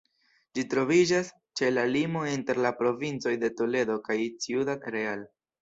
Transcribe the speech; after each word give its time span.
Ĝi 0.57 0.61
troviĝas 0.73 1.29
ĉe 1.61 1.69
la 1.75 1.83
limo 1.91 2.25
inter 2.31 2.63
la 2.69 2.73
provincoj 2.81 3.37
de 3.45 3.55
Toledo 3.63 4.03
kaj 4.09 4.21
Ciudad 4.47 4.93
Real. 4.99 5.27